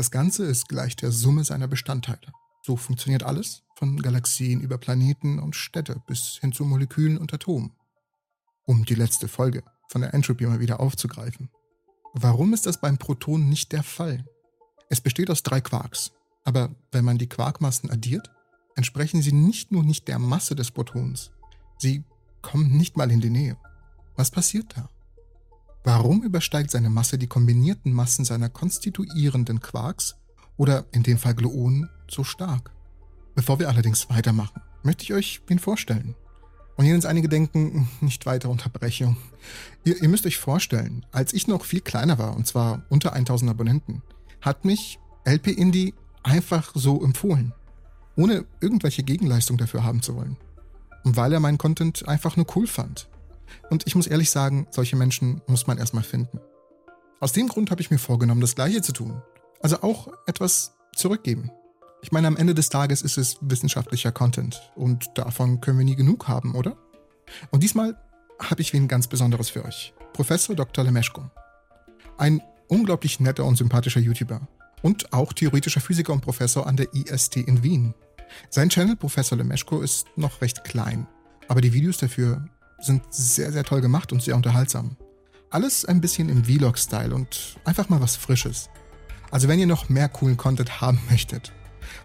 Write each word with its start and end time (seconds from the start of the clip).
Das 0.00 0.10
Ganze 0.10 0.46
ist 0.46 0.66
gleich 0.66 0.96
der 0.96 1.12
Summe 1.12 1.44
seiner 1.44 1.68
Bestandteile. 1.68 2.32
So 2.62 2.78
funktioniert 2.78 3.22
alles, 3.22 3.64
von 3.74 4.00
Galaxien 4.00 4.62
über 4.62 4.78
Planeten 4.78 5.38
und 5.38 5.54
Städte 5.54 6.00
bis 6.06 6.38
hin 6.40 6.54
zu 6.54 6.64
Molekülen 6.64 7.18
und 7.18 7.34
Atomen. 7.34 7.74
Um 8.64 8.86
die 8.86 8.94
letzte 8.94 9.28
Folge 9.28 9.62
von 9.90 10.00
der 10.00 10.14
Entropy 10.14 10.46
mal 10.46 10.58
wieder 10.58 10.80
aufzugreifen. 10.80 11.50
Warum 12.14 12.54
ist 12.54 12.64
das 12.64 12.80
beim 12.80 12.96
Proton 12.96 13.50
nicht 13.50 13.72
der 13.72 13.82
Fall? 13.82 14.24
Es 14.88 15.02
besteht 15.02 15.28
aus 15.28 15.42
drei 15.42 15.60
Quarks, 15.60 16.12
aber 16.44 16.74
wenn 16.92 17.04
man 17.04 17.18
die 17.18 17.28
Quarkmassen 17.28 17.90
addiert, 17.90 18.30
entsprechen 18.76 19.20
sie 19.20 19.32
nicht 19.32 19.70
nur 19.70 19.84
nicht 19.84 20.08
der 20.08 20.18
Masse 20.18 20.56
des 20.56 20.70
Protons, 20.70 21.30
sie 21.76 22.04
kommen 22.40 22.74
nicht 22.74 22.96
mal 22.96 23.10
in 23.10 23.20
die 23.20 23.28
Nähe. 23.28 23.58
Was 24.16 24.30
passiert 24.30 24.74
da? 24.78 24.88
Warum 25.82 26.22
übersteigt 26.22 26.70
seine 26.70 26.90
Masse 26.90 27.16
die 27.16 27.26
kombinierten 27.26 27.92
Massen 27.92 28.24
seiner 28.24 28.50
konstituierenden 28.50 29.60
Quarks 29.60 30.16
oder 30.56 30.84
in 30.92 31.02
dem 31.02 31.16
Fall 31.16 31.34
Gluonen 31.34 31.88
so 32.08 32.22
stark? 32.22 32.70
Bevor 33.34 33.58
wir 33.58 33.68
allerdings 33.68 34.10
weitermachen, 34.10 34.60
möchte 34.82 35.04
ich 35.04 35.14
euch 35.14 35.40
ihn 35.48 35.58
vorstellen. 35.58 36.14
Und 36.76 36.86
jetzt 36.86 37.04
einige 37.04 37.28
denken, 37.28 37.88
nicht 38.00 38.24
weiter 38.24 38.48
Unterbrechung. 38.48 39.18
Ihr, 39.84 40.02
ihr 40.02 40.08
müsst 40.08 40.26
euch 40.26 40.38
vorstellen, 40.38 41.04
als 41.12 41.34
ich 41.34 41.46
noch 41.46 41.64
viel 41.64 41.82
kleiner 41.82 42.18
war, 42.18 42.36
und 42.36 42.46
zwar 42.46 42.82
unter 42.88 43.12
1000 43.12 43.50
Abonnenten, 43.50 44.02
hat 44.40 44.64
mich 44.64 44.98
LP 45.26 45.48
Indie 45.48 45.92
einfach 46.22 46.72
so 46.74 47.04
empfohlen, 47.04 47.52
ohne 48.16 48.46
irgendwelche 48.60 49.02
Gegenleistung 49.02 49.58
dafür 49.58 49.84
haben 49.84 50.00
zu 50.00 50.16
wollen. 50.16 50.38
Und 51.04 51.16
weil 51.18 51.34
er 51.34 51.40
meinen 51.40 51.58
Content 51.58 52.08
einfach 52.08 52.36
nur 52.36 52.46
cool 52.56 52.66
fand. 52.66 53.09
Und 53.70 53.86
ich 53.86 53.94
muss 53.94 54.06
ehrlich 54.06 54.30
sagen, 54.30 54.66
solche 54.70 54.96
Menschen 54.96 55.40
muss 55.46 55.66
man 55.66 55.78
erstmal 55.78 56.02
finden. 56.02 56.40
Aus 57.20 57.32
dem 57.32 57.48
Grund 57.48 57.70
habe 57.70 57.80
ich 57.80 57.90
mir 57.90 57.98
vorgenommen, 57.98 58.40
das 58.40 58.54
Gleiche 58.54 58.82
zu 58.82 58.92
tun. 58.92 59.22
Also 59.60 59.82
auch 59.82 60.08
etwas 60.26 60.74
zurückgeben. 60.94 61.50
Ich 62.02 62.12
meine, 62.12 62.26
am 62.26 62.36
Ende 62.36 62.54
des 62.54 62.70
Tages 62.70 63.02
ist 63.02 63.18
es 63.18 63.36
wissenschaftlicher 63.42 64.10
Content 64.10 64.62
und 64.74 65.10
davon 65.14 65.60
können 65.60 65.78
wir 65.78 65.84
nie 65.84 65.96
genug 65.96 66.28
haben, 66.28 66.54
oder? 66.54 66.76
Und 67.50 67.62
diesmal 67.62 67.96
habe 68.38 68.62
ich 68.62 68.72
wen 68.72 68.88
ganz 68.88 69.06
Besonderes 69.06 69.50
für 69.50 69.64
euch. 69.64 69.92
Professor 70.14 70.56
Dr. 70.56 70.82
Lemeschko. 70.82 71.30
Ein 72.16 72.40
unglaublich 72.68 73.20
netter 73.20 73.44
und 73.44 73.56
sympathischer 73.56 74.00
YouTuber 74.00 74.48
und 74.82 75.12
auch 75.12 75.32
theoretischer 75.32 75.80
Physiker 75.80 76.12
und 76.12 76.22
Professor 76.22 76.66
an 76.66 76.76
der 76.76 76.92
IST 76.94 77.36
in 77.36 77.62
Wien. 77.62 77.94
Sein 78.48 78.70
Channel 78.70 78.96
Professor 78.96 79.36
Lemeschko 79.36 79.80
ist 79.82 80.06
noch 80.16 80.40
recht 80.40 80.64
klein, 80.64 81.06
aber 81.48 81.60
die 81.60 81.72
Videos 81.72 81.98
dafür 81.98 82.48
sind 82.80 83.02
sehr, 83.10 83.52
sehr 83.52 83.64
toll 83.64 83.80
gemacht 83.80 84.12
und 84.12 84.22
sehr 84.22 84.36
unterhaltsam. 84.36 84.96
Alles 85.50 85.84
ein 85.84 86.00
bisschen 86.00 86.28
im 86.28 86.44
Vlog-Style 86.44 87.14
und 87.14 87.56
einfach 87.64 87.88
mal 87.88 88.00
was 88.00 88.16
Frisches. 88.16 88.70
Also 89.30 89.48
wenn 89.48 89.58
ihr 89.58 89.66
noch 89.66 89.88
mehr 89.88 90.08
coolen 90.08 90.36
Content 90.36 90.80
haben 90.80 91.00
möchtet, 91.10 91.52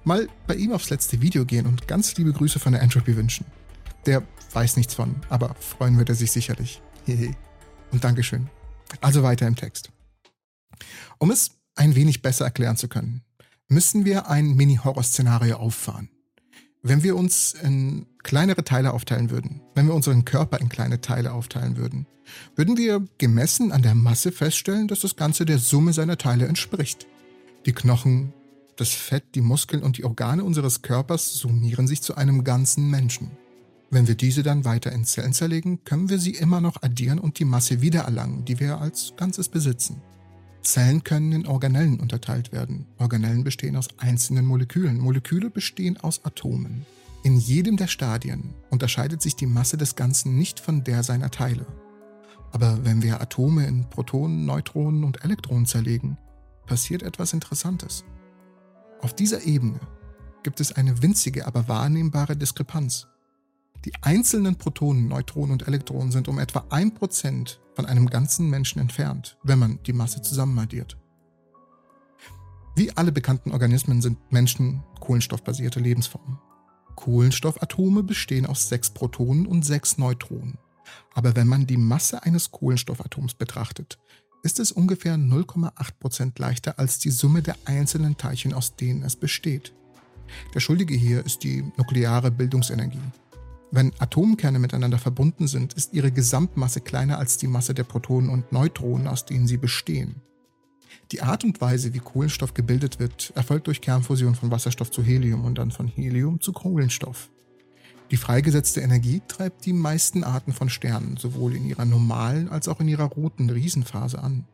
mal 0.03 0.27
bei 0.47 0.55
ihm 0.55 0.71
aufs 0.71 0.89
letzte 0.89 1.21
Video 1.21 1.45
gehen 1.45 1.65
und 1.65 1.87
ganz 1.87 2.15
liebe 2.17 2.33
Grüße 2.33 2.59
von 2.59 2.73
der 2.73 2.81
Entropy 2.81 3.15
wünschen. 3.15 3.45
Der 4.05 4.23
weiß 4.53 4.77
nichts 4.77 4.93
von, 4.93 5.15
aber 5.29 5.55
freuen 5.59 5.97
wird 5.97 6.09
er 6.09 6.15
sich 6.15 6.31
sicherlich. 6.31 6.81
Hehe. 7.05 7.35
Und 7.91 8.03
Dankeschön. 8.03 8.49
Also 9.01 9.23
weiter 9.23 9.47
im 9.47 9.55
Text. 9.55 9.91
Um 11.17 11.31
es 11.31 11.51
ein 11.75 11.95
wenig 11.95 12.21
besser 12.21 12.45
erklären 12.45 12.77
zu 12.77 12.87
können, 12.87 13.23
müssen 13.67 14.05
wir 14.05 14.29
ein 14.29 14.55
Mini-Horror-Szenario 14.55 15.57
auffahren. 15.57 16.09
Wenn 16.87 17.01
wir 17.01 17.15
uns 17.15 17.55
in 17.63 18.05
kleinere 18.21 18.63
Teile 18.63 18.93
aufteilen 18.93 19.31
würden, 19.31 19.59
wenn 19.73 19.87
wir 19.87 19.95
unseren 19.95 20.23
Körper 20.23 20.61
in 20.61 20.69
kleine 20.69 21.01
Teile 21.01 21.33
aufteilen 21.33 21.77
würden, 21.77 22.05
würden 22.55 22.77
wir 22.77 23.03
gemessen 23.17 23.71
an 23.71 23.81
der 23.81 23.95
Masse 23.95 24.31
feststellen, 24.31 24.87
dass 24.87 24.99
das 24.99 25.15
Ganze 25.15 25.47
der 25.47 25.57
Summe 25.57 25.93
seiner 25.93 26.19
Teile 26.19 26.45
entspricht. 26.45 27.07
Die 27.65 27.73
Knochen, 27.73 28.33
das 28.75 28.89
Fett, 28.89 29.23
die 29.33 29.41
Muskeln 29.41 29.81
und 29.81 29.97
die 29.97 30.03
Organe 30.03 30.43
unseres 30.43 30.83
Körpers 30.83 31.33
summieren 31.33 31.87
sich 31.87 32.03
zu 32.03 32.17
einem 32.17 32.43
ganzen 32.43 32.87
Menschen. 32.91 33.31
Wenn 33.89 34.07
wir 34.07 34.13
diese 34.13 34.43
dann 34.43 34.63
weiter 34.63 34.91
in 34.91 35.05
Zellen 35.05 35.33
zerlegen, 35.33 35.83
können 35.85 36.09
wir 36.09 36.19
sie 36.19 36.35
immer 36.35 36.61
noch 36.61 36.83
addieren 36.83 37.17
und 37.17 37.39
die 37.39 37.45
Masse 37.45 37.81
wiedererlangen, 37.81 38.45
die 38.45 38.59
wir 38.59 38.79
als 38.79 39.13
Ganzes 39.17 39.49
besitzen. 39.49 40.03
Zellen 40.65 41.03
können 41.03 41.31
in 41.31 41.47
Organellen 41.47 41.99
unterteilt 41.99 42.51
werden. 42.51 42.87
Organellen 42.97 43.43
bestehen 43.43 43.75
aus 43.75 43.87
einzelnen 43.97 44.45
Molekülen. 44.45 44.99
Moleküle 44.99 45.49
bestehen 45.49 45.97
aus 45.97 46.25
Atomen. 46.25 46.85
In 47.23 47.37
jedem 47.37 47.77
der 47.77 47.87
Stadien 47.87 48.53
unterscheidet 48.69 49.21
sich 49.21 49.35
die 49.35 49.45
Masse 49.47 49.77
des 49.77 49.95
Ganzen 49.95 50.37
nicht 50.37 50.59
von 50.59 50.83
der 50.83 51.03
seiner 51.03 51.31
Teile. 51.31 51.65
Aber 52.51 52.83
wenn 52.85 53.01
wir 53.01 53.21
Atome 53.21 53.65
in 53.65 53.89
Protonen, 53.89 54.45
Neutronen 54.45 55.03
und 55.03 55.23
Elektronen 55.23 55.65
zerlegen, 55.65 56.17
passiert 56.65 57.03
etwas 57.03 57.33
Interessantes. 57.33 58.03
Auf 59.01 59.15
dieser 59.15 59.43
Ebene 59.43 59.79
gibt 60.43 60.59
es 60.59 60.71
eine 60.71 61.01
winzige, 61.01 61.47
aber 61.47 61.67
wahrnehmbare 61.67 62.37
Diskrepanz. 62.37 63.07
Die 63.85 63.93
einzelnen 64.01 64.55
Protonen, 64.55 65.07
Neutronen 65.07 65.51
und 65.51 65.67
Elektronen 65.67 66.11
sind 66.11 66.27
um 66.27 66.39
etwa 66.39 66.61
1% 66.71 67.57
von 67.75 67.85
einem 67.85 68.09
ganzen 68.09 68.49
Menschen 68.49 68.81
entfernt, 68.81 69.37
wenn 69.43 69.59
man 69.59 69.79
die 69.85 69.93
Masse 69.93 70.23
zusammenaddiert. 70.23 70.97
Wie 72.75 72.91
alle 72.97 73.11
bekannten 73.11 73.51
Organismen 73.51 74.01
sind 74.01 74.17
Menschen 74.31 74.83
kohlenstoffbasierte 74.99 75.79
Lebensformen. 75.79 76.39
Kohlenstoffatome 76.95 78.01
bestehen 78.01 78.47
aus 78.47 78.69
sechs 78.69 78.89
Protonen 78.89 79.45
und 79.45 79.63
sechs 79.63 79.99
Neutronen. 79.99 80.57
Aber 81.13 81.35
wenn 81.35 81.47
man 81.47 81.67
die 81.67 81.77
Masse 81.77 82.23
eines 82.23 82.49
Kohlenstoffatoms 82.49 83.35
betrachtet, 83.35 83.99
ist 84.41 84.59
es 84.59 84.71
ungefähr 84.71 85.15
0,8% 85.15 86.39
leichter 86.39 86.79
als 86.79 86.97
die 86.97 87.11
Summe 87.11 87.43
der 87.43 87.55
einzelnen 87.65 88.17
Teilchen, 88.17 88.53
aus 88.53 88.75
denen 88.75 89.03
es 89.03 89.15
besteht. 89.15 89.73
Der 90.55 90.59
Schuldige 90.59 90.95
hier 90.95 91.23
ist 91.23 91.43
die 91.43 91.63
nukleare 91.77 92.31
Bildungsenergie. 92.31 92.99
Wenn 93.75 93.91
Atomkerne 93.99 94.57
miteinander 94.57 94.97
verbunden 94.97 95.47
sind, 95.47 95.73
ist 95.73 95.93
ihre 95.93 96.09
Gesamtmasse 96.09 96.79
kleiner 96.79 97.19
als 97.19 97.35
die 97.35 97.47
Masse 97.47 97.73
der 97.73 97.83
Protonen 97.83 98.29
und 98.29 98.53
Neutronen, 98.53 99.05
aus 99.05 99.25
denen 99.25 99.47
sie 99.47 99.57
bestehen. 99.57 100.21
Die 101.11 101.21
Art 101.21 101.43
und 101.43 101.59
Weise, 101.59 101.93
wie 101.93 101.99
Kohlenstoff 101.99 102.53
gebildet 102.53 102.99
wird, 102.99 103.33
erfolgt 103.35 103.67
durch 103.67 103.81
Kernfusion 103.81 104.35
von 104.35 104.49
Wasserstoff 104.49 104.91
zu 104.91 105.03
Helium 105.03 105.43
und 105.43 105.57
dann 105.57 105.71
von 105.71 105.89
Helium 105.89 106.39
zu 106.39 106.53
Kohlenstoff. 106.53 107.29
Die 108.11 108.15
freigesetzte 108.15 108.79
Energie 108.79 109.21
treibt 109.27 109.65
die 109.65 109.73
meisten 109.73 110.23
Arten 110.23 110.53
von 110.53 110.69
Sternen 110.69 111.17
sowohl 111.17 111.53
in 111.53 111.65
ihrer 111.65 111.83
normalen 111.83 112.47
als 112.47 112.69
auch 112.69 112.79
in 112.79 112.87
ihrer 112.87 113.03
roten 113.03 113.49
Riesenphase 113.49 114.23
an. 114.23 114.47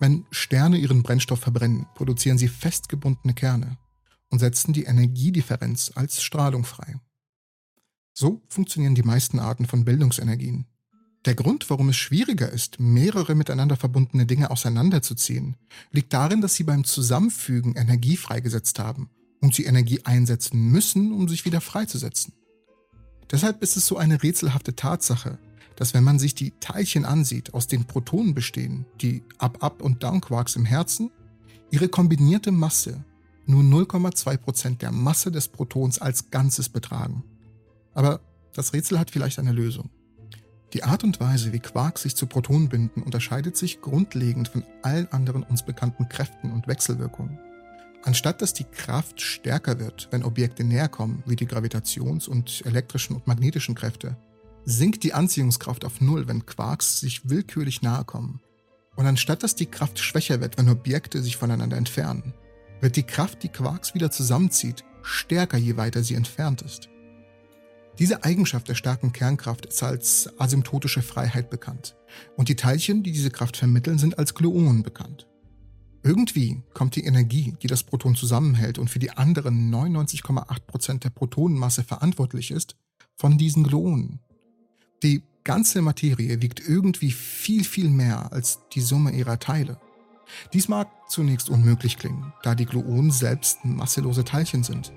Wenn 0.00 0.24
Sterne 0.32 0.78
ihren 0.78 1.04
Brennstoff 1.04 1.38
verbrennen, 1.38 1.86
produzieren 1.94 2.38
sie 2.38 2.48
festgebundene 2.48 3.34
Kerne 3.34 3.78
und 4.30 4.40
setzen 4.40 4.72
die 4.72 4.82
Energiedifferenz 4.82 5.92
als 5.94 6.24
Strahlung 6.24 6.64
frei. 6.64 6.96
So 8.14 8.42
funktionieren 8.48 8.94
die 8.94 9.02
meisten 9.02 9.38
Arten 9.38 9.66
von 9.66 9.84
Bildungsenergien. 9.84 10.66
Der 11.24 11.34
Grund, 11.34 11.70
warum 11.70 11.88
es 11.88 11.96
schwieriger 11.96 12.50
ist, 12.50 12.80
mehrere 12.80 13.34
miteinander 13.34 13.76
verbundene 13.76 14.26
Dinge 14.26 14.50
auseinanderzuziehen, 14.50 15.56
liegt 15.92 16.12
darin, 16.12 16.40
dass 16.40 16.54
sie 16.54 16.64
beim 16.64 16.84
Zusammenfügen 16.84 17.76
Energie 17.76 18.16
freigesetzt 18.16 18.78
haben 18.80 19.08
und 19.40 19.54
sie 19.54 19.64
Energie 19.64 20.00
einsetzen 20.04 20.70
müssen, 20.70 21.12
um 21.12 21.28
sich 21.28 21.44
wieder 21.44 21.60
freizusetzen. 21.60 22.32
Deshalb 23.30 23.62
ist 23.62 23.76
es 23.76 23.86
so 23.86 23.96
eine 23.96 24.22
rätselhafte 24.22 24.74
Tatsache, 24.74 25.38
dass 25.76 25.94
wenn 25.94 26.04
man 26.04 26.18
sich 26.18 26.34
die 26.34 26.52
Teilchen 26.60 27.04
ansieht, 27.04 27.54
aus 27.54 27.66
denen 27.66 27.86
Protonen 27.86 28.34
bestehen, 28.34 28.84
die 29.00 29.22
Up-Up- 29.38 29.80
und 29.80 30.02
Down-Quarks 30.02 30.56
im 30.56 30.64
Herzen, 30.64 31.10
ihre 31.70 31.88
kombinierte 31.88 32.50
Masse 32.50 33.04
nur 33.46 33.62
0,2% 33.62 34.78
der 34.78 34.92
Masse 34.92 35.32
des 35.32 35.48
Protons 35.48 35.98
als 35.98 36.30
Ganzes 36.30 36.68
betragen. 36.68 37.24
Aber 37.94 38.20
das 38.54 38.72
Rätsel 38.72 38.98
hat 38.98 39.10
vielleicht 39.10 39.38
eine 39.38 39.52
Lösung. 39.52 39.90
Die 40.72 40.84
Art 40.84 41.04
und 41.04 41.20
Weise, 41.20 41.52
wie 41.52 41.60
Quarks 41.60 42.02
sich 42.02 42.16
zu 42.16 42.26
Protonen 42.26 42.68
binden, 42.68 43.02
unterscheidet 43.02 43.56
sich 43.56 43.82
grundlegend 43.82 44.48
von 44.48 44.64
allen 44.82 45.10
anderen 45.12 45.42
uns 45.42 45.64
bekannten 45.64 46.08
Kräften 46.08 46.50
und 46.50 46.66
Wechselwirkungen. 46.66 47.38
Anstatt 48.04 48.42
dass 48.42 48.54
die 48.54 48.64
Kraft 48.64 49.20
stärker 49.20 49.78
wird, 49.78 50.08
wenn 50.10 50.24
Objekte 50.24 50.64
näher 50.64 50.88
kommen, 50.88 51.22
wie 51.26 51.36
die 51.36 51.46
Gravitations- 51.46 52.26
und 52.26 52.64
elektrischen 52.64 53.14
und 53.14 53.26
magnetischen 53.26 53.74
Kräfte, 53.74 54.16
sinkt 54.64 55.02
die 55.02 55.12
Anziehungskraft 55.12 55.84
auf 55.84 56.00
Null, 56.00 56.26
wenn 56.26 56.46
Quarks 56.46 57.00
sich 57.00 57.28
willkürlich 57.28 57.82
nahe 57.82 58.04
kommen. 58.04 58.40
Und 58.96 59.06
anstatt 59.06 59.42
dass 59.42 59.54
die 59.54 59.66
Kraft 59.66 59.98
schwächer 59.98 60.40
wird, 60.40 60.58
wenn 60.58 60.68
Objekte 60.68 61.22
sich 61.22 61.36
voneinander 61.36 61.76
entfernen, 61.76 62.34
wird 62.80 62.96
die 62.96 63.02
Kraft, 63.04 63.42
die 63.42 63.48
Quarks 63.48 63.94
wieder 63.94 64.10
zusammenzieht, 64.10 64.84
stärker, 65.02 65.58
je 65.58 65.76
weiter 65.76 66.02
sie 66.02 66.14
entfernt 66.14 66.62
ist. 66.62 66.88
Diese 67.98 68.24
Eigenschaft 68.24 68.68
der 68.68 68.74
starken 68.74 69.12
Kernkraft 69.12 69.66
ist 69.66 69.82
als 69.82 70.30
asymptotische 70.38 71.02
Freiheit 71.02 71.50
bekannt. 71.50 71.96
Und 72.36 72.48
die 72.48 72.56
Teilchen, 72.56 73.02
die 73.02 73.12
diese 73.12 73.30
Kraft 73.30 73.56
vermitteln, 73.56 73.98
sind 73.98 74.18
als 74.18 74.34
Gluonen 74.34 74.82
bekannt. 74.82 75.26
Irgendwie 76.02 76.62
kommt 76.74 76.96
die 76.96 77.04
Energie, 77.04 77.54
die 77.62 77.68
das 77.68 77.84
Proton 77.84 78.16
zusammenhält 78.16 78.78
und 78.78 78.90
für 78.90 78.98
die 78.98 79.10
anderen 79.12 79.72
99,8% 79.72 80.98
der 80.98 81.10
Protonenmasse 81.10 81.84
verantwortlich 81.84 82.50
ist, 82.50 82.76
von 83.14 83.38
diesen 83.38 83.62
Gluonen. 83.62 84.18
Die 85.02 85.22
ganze 85.44 85.80
Materie 85.82 86.42
wiegt 86.42 86.60
irgendwie 86.66 87.12
viel, 87.12 87.64
viel 87.64 87.88
mehr 87.88 88.32
als 88.32 88.60
die 88.72 88.80
Summe 88.80 89.12
ihrer 89.12 89.38
Teile. 89.38 89.80
Dies 90.52 90.68
mag 90.68 90.88
zunächst 91.08 91.50
unmöglich 91.50 91.98
klingen, 91.98 92.32
da 92.42 92.54
die 92.54 92.66
Gluonen 92.66 93.10
selbst 93.10 93.64
masselose 93.64 94.24
Teilchen 94.24 94.64
sind. 94.64 94.92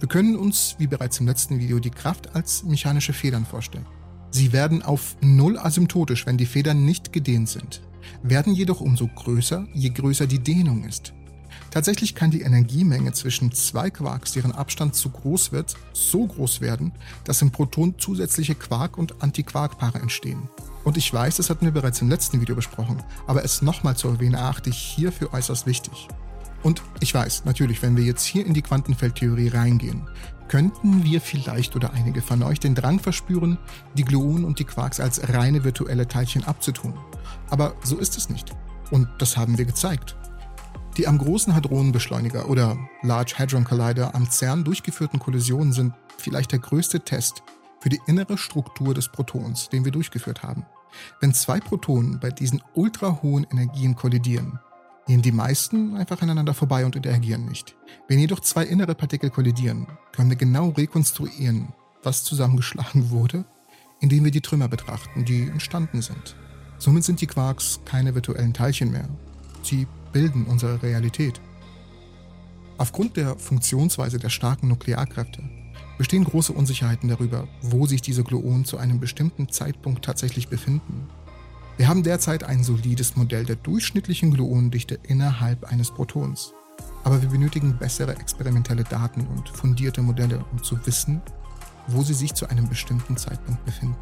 Wir 0.00 0.08
können 0.08 0.36
uns, 0.36 0.76
wie 0.78 0.86
bereits 0.86 1.20
im 1.20 1.26
letzten 1.26 1.58
Video, 1.58 1.78
die 1.78 1.90
Kraft 1.90 2.34
als 2.34 2.62
mechanische 2.64 3.12
Federn 3.12 3.44
vorstellen. 3.44 3.86
Sie 4.30 4.52
werden 4.52 4.82
auf 4.82 5.16
null 5.20 5.58
asymptotisch, 5.58 6.26
wenn 6.26 6.36
die 6.36 6.46
Federn 6.46 6.84
nicht 6.84 7.12
gedehnt 7.12 7.48
sind, 7.48 7.82
werden 8.22 8.52
jedoch 8.52 8.80
umso 8.80 9.06
größer, 9.06 9.66
je 9.74 9.90
größer 9.90 10.26
die 10.26 10.38
Dehnung 10.38 10.84
ist. 10.84 11.14
Tatsächlich 11.70 12.14
kann 12.14 12.30
die 12.30 12.42
Energiemenge 12.42 13.12
zwischen 13.12 13.52
zwei 13.52 13.90
Quarks, 13.90 14.32
deren 14.32 14.52
Abstand 14.52 14.94
zu 14.94 15.10
groß 15.10 15.52
wird, 15.52 15.74
so 15.92 16.26
groß 16.26 16.60
werden, 16.60 16.92
dass 17.24 17.42
im 17.42 17.50
Proton 17.50 17.94
zusätzliche 17.98 18.54
Quark- 18.54 18.96
und 18.96 19.22
Antiquarkpaare 19.22 19.98
entstehen. 19.98 20.48
Und 20.84 20.96
ich 20.96 21.12
weiß, 21.12 21.36
das 21.36 21.50
hatten 21.50 21.66
wir 21.66 21.72
bereits 21.72 22.00
im 22.00 22.08
letzten 22.08 22.40
Video 22.40 22.54
besprochen, 22.54 23.02
aber 23.26 23.44
es 23.44 23.60
nochmal 23.60 23.96
zu 23.96 24.08
erwähnen 24.08 24.34
erachte 24.34 24.70
ich 24.70 24.78
hierfür 24.78 25.32
äußerst 25.34 25.66
wichtig. 25.66 26.08
Und 26.62 26.82
ich 27.00 27.14
weiß, 27.14 27.44
natürlich, 27.44 27.82
wenn 27.82 27.96
wir 27.96 28.04
jetzt 28.04 28.24
hier 28.24 28.44
in 28.44 28.54
die 28.54 28.62
Quantenfeldtheorie 28.62 29.48
reingehen, 29.48 30.08
könnten 30.48 31.04
wir 31.04 31.20
vielleicht 31.20 31.76
oder 31.76 31.92
einige 31.92 32.22
von 32.22 32.42
euch 32.42 32.58
den 32.58 32.74
Drang 32.74 32.98
verspüren, 32.98 33.58
die 33.94 34.04
Gluonen 34.04 34.44
und 34.44 34.58
die 34.58 34.64
Quarks 34.64 34.98
als 34.98 35.32
reine 35.32 35.62
virtuelle 35.62 36.08
Teilchen 36.08 36.44
abzutun. 36.44 36.94
Aber 37.50 37.74
so 37.84 37.98
ist 37.98 38.16
es 38.16 38.30
nicht. 38.30 38.50
Und 38.90 39.08
das 39.18 39.36
haben 39.36 39.58
wir 39.58 39.66
gezeigt. 39.66 40.16
Die 40.96 41.06
am 41.06 41.18
Großen 41.18 41.54
Hadronenbeschleuniger 41.54 42.48
oder 42.48 42.76
Large 43.02 43.34
Hadron 43.38 43.64
Collider 43.64 44.14
am 44.14 44.28
CERN 44.28 44.64
durchgeführten 44.64 45.20
Kollisionen 45.20 45.72
sind 45.72 45.94
vielleicht 46.16 46.50
der 46.50 46.58
größte 46.58 47.00
Test 47.00 47.42
für 47.80 47.88
die 47.88 48.00
innere 48.06 48.36
Struktur 48.36 48.94
des 48.94 49.08
Protons, 49.08 49.68
den 49.68 49.84
wir 49.84 49.92
durchgeführt 49.92 50.42
haben. 50.42 50.66
Wenn 51.20 51.34
zwei 51.34 51.60
Protonen 51.60 52.18
bei 52.18 52.30
diesen 52.30 52.62
ultra 52.74 53.22
hohen 53.22 53.46
Energien 53.52 53.94
kollidieren, 53.94 54.58
gehen 55.08 55.22
die 55.22 55.32
meisten 55.32 55.96
einfach 55.96 56.20
aneinander 56.20 56.52
vorbei 56.52 56.84
und 56.84 56.94
interagieren 56.94 57.46
nicht. 57.46 57.74
Wenn 58.08 58.18
jedoch 58.18 58.40
zwei 58.40 58.64
innere 58.64 58.94
Partikel 58.94 59.30
kollidieren, 59.30 59.86
können 60.12 60.28
wir 60.28 60.36
genau 60.36 60.68
rekonstruieren, 60.68 61.72
was 62.02 62.24
zusammengeschlagen 62.24 63.10
wurde, 63.10 63.46
indem 64.00 64.24
wir 64.24 64.30
die 64.30 64.42
Trümmer 64.42 64.68
betrachten, 64.68 65.24
die 65.24 65.48
entstanden 65.48 66.02
sind. 66.02 66.36
Somit 66.76 67.04
sind 67.04 67.22
die 67.22 67.26
Quarks 67.26 67.80
keine 67.86 68.14
virtuellen 68.14 68.52
Teilchen 68.52 68.92
mehr. 68.92 69.08
Sie 69.62 69.86
bilden 70.12 70.44
unsere 70.44 70.82
Realität. 70.82 71.40
Aufgrund 72.76 73.16
der 73.16 73.36
Funktionsweise 73.38 74.18
der 74.18 74.28
starken 74.28 74.68
Nuklearkräfte 74.68 75.42
bestehen 75.96 76.24
große 76.24 76.52
Unsicherheiten 76.52 77.08
darüber, 77.08 77.48
wo 77.62 77.86
sich 77.86 78.02
diese 78.02 78.24
Gluonen 78.24 78.66
zu 78.66 78.76
einem 78.76 79.00
bestimmten 79.00 79.48
Zeitpunkt 79.48 80.04
tatsächlich 80.04 80.48
befinden. 80.48 81.08
Wir 81.78 81.86
haben 81.86 82.02
derzeit 82.02 82.42
ein 82.42 82.64
solides 82.64 83.14
Modell 83.14 83.44
der 83.44 83.54
durchschnittlichen 83.54 84.34
Gluonendichte 84.34 84.98
innerhalb 85.04 85.62
eines 85.62 85.92
Protons. 85.92 86.52
Aber 87.04 87.22
wir 87.22 87.28
benötigen 87.28 87.78
bessere 87.78 88.16
experimentelle 88.16 88.82
Daten 88.82 89.24
und 89.28 89.48
fundierte 89.48 90.02
Modelle, 90.02 90.44
um 90.50 90.60
zu 90.60 90.84
wissen, 90.86 91.22
wo 91.86 92.02
sie 92.02 92.14
sich 92.14 92.34
zu 92.34 92.48
einem 92.48 92.68
bestimmten 92.68 93.16
Zeitpunkt 93.16 93.64
befinden. 93.64 93.96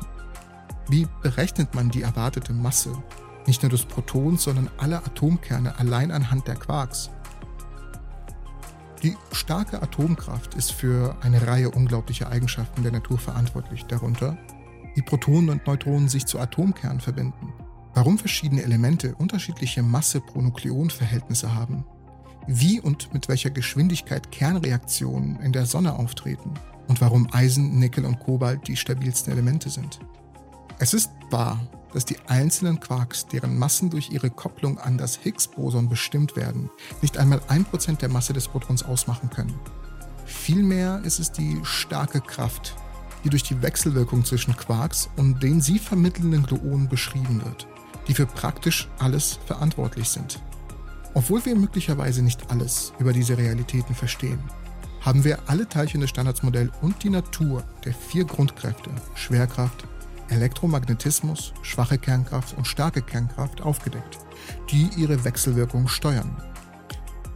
Wie 0.89 1.07
berechnet 1.23 1.75
man 1.75 1.91
die 1.91 2.01
erwartete 2.01 2.55
Masse 2.55 2.97
nicht 3.47 3.63
nur 3.63 3.71
des 3.71 3.85
Protons, 3.85 4.45
sondern 4.45 4.71
aller 4.79 5.05
Atomkerne 5.07 5.79
allein 5.79 6.11
anhand 6.13 6.49
der 6.49 6.57
Quarks. 6.57 7.11
Die 9.03 9.15
starke 9.33 9.83
Atomkraft 9.83 10.55
ist 10.55 10.73
für 10.73 11.15
eine 11.21 11.47
Reihe 11.47 11.71
unglaublicher 11.71 12.31
Eigenschaften 12.31 12.83
der 12.83 12.93
Natur 12.93 13.19
verantwortlich, 13.19 13.85
darunter 13.85 14.39
wie 14.95 15.03
Protonen 15.03 15.51
und 15.51 15.67
Neutronen 15.67 16.09
sich 16.09 16.25
zu 16.25 16.41
Atomkernen 16.41 17.01
verbinden, 17.01 17.53
warum 17.97 18.19
verschiedene 18.19 18.63
Elemente 18.63 19.15
unterschiedliche 19.15 19.83
Masse 19.83 20.21
pro 20.21 20.43
Nukleonverhältnisse 20.43 21.55
haben, 21.55 21.87
wie 22.47 22.79
und 22.79 23.13
mit 23.15 23.27
welcher 23.27 23.49
Geschwindigkeit 23.49 24.31
Kernreaktionen 24.31 25.41
in 25.41 25.53
der 25.53 25.65
Sonne 25.65 25.95
auftreten 25.95 26.53
und 26.89 27.01
warum 27.01 27.27
Eisen, 27.33 27.79
Nickel 27.79 28.05
und 28.05 28.21
Kobalt 28.21 28.69
die 28.69 28.77
stabilsten 28.77 29.33
Elemente 29.33 29.71
sind. 29.71 29.99
Es 30.79 30.93
ist 30.93 31.11
wahr, 31.31 31.59
dass 31.95 32.05
die 32.05 32.19
einzelnen 32.27 32.81
Quarks, 32.81 33.29
deren 33.29 33.59
Massen 33.59 33.89
durch 33.89 34.11
ihre 34.11 34.29
Kopplung 34.29 34.79
an 34.79 34.99
das 34.99 35.17
Higgs-Boson 35.17 35.89
bestimmt 35.89 36.37
werden, 36.37 36.69
nicht 37.01 37.17
einmal 37.17 37.41
ein 37.49 37.65
Prozent 37.65 38.03
der 38.03 38.11
Masse 38.11 38.35
des 38.35 38.47
Protons 38.47 38.83
ausmachen 38.83 39.31
können. 39.31 39.59
Vielmehr 40.27 41.01
ist 41.03 41.19
es 41.19 41.33
die 41.33 41.59
starke 41.63 42.21
Kraft, 42.21 42.77
die 43.25 43.31
durch 43.31 43.45
die 43.45 43.63
Wechselwirkung 43.63 44.23
zwischen 44.23 44.55
Quarks 44.55 45.09
und 45.17 45.43
den 45.43 45.63
sie 45.63 45.79
vermittelnden 45.79 46.43
Gluonen 46.43 46.91
beschrieben 46.91 47.43
wird, 47.43 47.67
die 48.09 48.15
für 48.15 48.27
praktisch 48.27 48.89
alles 48.99 49.39
verantwortlich 49.47 50.09
sind. 50.09 50.41
Obwohl 51.15 51.45
wir 51.47 51.57
möglicherweise 51.57 52.23
nicht 52.23 52.51
alles 52.51 52.93
über 52.99 53.13
diese 53.13 53.39
Realitäten 53.39 53.95
verstehen, 53.95 54.39
haben 55.01 55.25
wir 55.25 55.39
alle 55.47 55.69
Teilchen 55.69 56.01
des 56.01 56.11
Standardsmodells 56.11 56.73
und 56.83 57.03
die 57.03 57.11
Natur 57.11 57.65
der 57.85 57.95
vier 57.95 58.25
Grundkräfte 58.25 58.91
Schwerkraft, 59.15 59.85
Elektromagnetismus, 60.29 61.53
schwache 61.63 61.97
Kernkraft 61.97 62.57
und 62.59 62.67
starke 62.67 63.03
Kernkraft 63.03 63.61
aufgedeckt, 63.61 64.19
die 64.71 64.91
ihre 64.97 65.25
Wechselwirkung 65.25 65.87
steuern. 65.89 66.37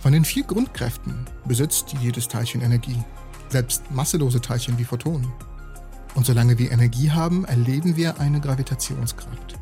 Von 0.00 0.12
den 0.12 0.24
vier 0.24 0.44
Grundkräften 0.44 1.26
besitzt 1.46 1.94
jedes 2.00 2.26
Teilchen 2.26 2.62
Energie, 2.62 3.02
selbst 3.50 3.90
masselose 3.90 4.40
Teilchen 4.40 4.78
wie 4.78 4.84
Photonen. 4.84 5.30
Und 6.14 6.26
solange 6.26 6.58
wir 6.58 6.72
Energie 6.72 7.10
haben, 7.10 7.44
erleben 7.44 7.96
wir 7.96 8.18
eine 8.18 8.40
Gravitationskraft. 8.40 9.59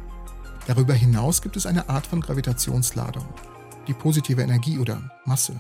Darüber 0.69 0.93
hinaus 0.93 1.41
gibt 1.41 1.56
es 1.56 1.65
eine 1.65 1.88
Art 1.88 2.06
von 2.06 2.20
Gravitationsladung, 2.20 3.25
die 3.87 3.94
positive 3.94 4.43
Energie 4.43 4.79
oder 4.79 5.11
Masse. 5.25 5.59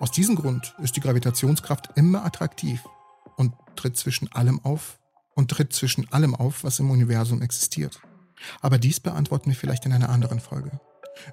Aus 0.00 0.10
diesem 0.10 0.36
Grund 0.36 0.74
ist 0.82 0.96
die 0.96 1.00
Gravitationskraft 1.00 1.88
immer 1.94 2.22
attraktiv 2.22 2.84
und 3.36 3.54
tritt 3.74 3.96
zwischen 3.96 4.30
allem 4.30 4.60
auf, 4.64 4.98
und 5.34 5.50
tritt 5.50 5.72
zwischen 5.72 6.12
allem 6.12 6.34
auf, 6.34 6.62
was 6.62 6.78
im 6.78 6.90
Universum 6.90 7.40
existiert. 7.40 8.02
Aber 8.60 8.76
dies 8.76 9.00
beantworten 9.00 9.48
wir 9.48 9.56
vielleicht 9.56 9.86
in 9.86 9.94
einer 9.94 10.10
anderen 10.10 10.40
Folge. 10.40 10.78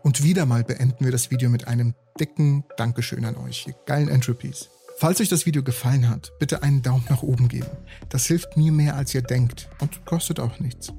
Und 0.01 0.23
wieder 0.23 0.45
mal 0.45 0.63
beenden 0.63 1.03
wir 1.03 1.11
das 1.11 1.31
Video 1.31 1.49
mit 1.49 1.67
einem 1.67 1.95
dicken 2.17 2.63
Dankeschön 2.77 3.25
an 3.25 3.35
euch, 3.35 3.67
ihr 3.67 3.75
geilen 3.87 4.07
Entropies. 4.07 4.69
Falls 4.97 5.19
euch 5.19 5.27
das 5.27 5.45
Video 5.45 5.63
gefallen 5.63 6.07
hat, 6.07 6.31
bitte 6.39 6.63
einen 6.63 6.81
Daumen 6.81 7.05
nach 7.09 7.23
oben 7.23 7.49
geben. 7.49 7.67
Das 8.07 8.25
hilft 8.25 8.55
mir 8.55 8.71
mehr, 8.71 8.95
als 8.95 9.13
ihr 9.13 9.21
denkt 9.21 9.67
und 9.81 10.05
kostet 10.05 10.39
auch 10.39 10.61
nichts. 10.61 10.93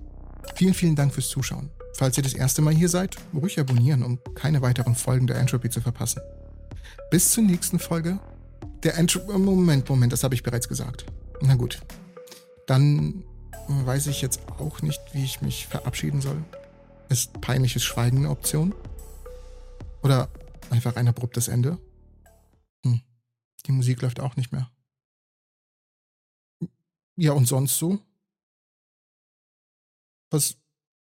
Vielen, 0.54 0.74
vielen 0.74 0.96
Dank 0.96 1.14
fürs 1.14 1.28
Zuschauen. 1.28 1.70
Falls 1.94 2.16
ihr 2.16 2.22
das 2.22 2.34
erste 2.34 2.62
Mal 2.62 2.74
hier 2.74 2.88
seid, 2.88 3.16
ruhig 3.34 3.58
abonnieren, 3.58 4.02
um 4.02 4.18
keine 4.34 4.62
weiteren 4.62 4.94
Folgen 4.94 5.26
der 5.26 5.36
Entropy 5.36 5.70
zu 5.70 5.80
verpassen. 5.80 6.22
Bis 7.10 7.30
zur 7.30 7.44
nächsten 7.44 7.78
Folge. 7.78 8.18
Der 8.82 8.96
Entropy. 8.96 9.38
Moment, 9.38 9.88
Moment, 9.88 10.12
das 10.12 10.24
habe 10.24 10.34
ich 10.34 10.42
bereits 10.42 10.68
gesagt. 10.68 11.06
Na 11.40 11.54
gut, 11.54 11.80
dann 12.66 13.24
weiß 13.68 14.06
ich 14.06 14.22
jetzt 14.22 14.40
auch 14.58 14.82
nicht, 14.82 15.00
wie 15.12 15.24
ich 15.24 15.42
mich 15.42 15.66
verabschieden 15.66 16.20
soll. 16.20 16.42
Ist 17.08 17.40
peinliches 17.40 17.82
Schweigen 17.82 18.18
eine 18.18 18.30
Option? 18.30 18.74
Oder 20.02 20.28
einfach 20.70 20.96
ein 20.96 21.08
abruptes 21.08 21.48
Ende? 21.48 21.78
Hm. 22.84 23.02
Die 23.66 23.72
Musik 23.72 24.00
läuft 24.02 24.20
auch 24.20 24.36
nicht 24.36 24.52
mehr. 24.52 24.70
Ja, 27.16 27.32
und 27.32 27.46
sonst 27.46 27.76
so? 27.76 27.98
Was, 30.30 30.56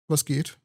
was 0.08 0.24
geht? 0.24 0.58